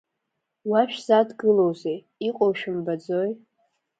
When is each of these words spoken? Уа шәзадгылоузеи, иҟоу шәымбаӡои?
Уа 0.69 0.81
шәзадгылоузеи, 0.91 1.99
иҟоу 2.27 2.51
шәымбаӡои? 2.59 3.31